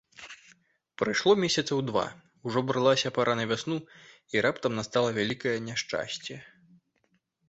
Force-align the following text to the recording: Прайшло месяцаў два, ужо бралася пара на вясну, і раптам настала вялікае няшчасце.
Прайшло 0.99 1.33
месяцаў 1.43 1.81
два, 1.89 2.05
ужо 2.51 2.63
бралася 2.69 3.09
пара 3.17 3.35
на 3.41 3.45
вясну, 3.51 3.77
і 4.37 4.43
раптам 4.47 4.71
настала 4.79 5.09
вялікае 5.19 5.55
няшчасце. 5.67 6.33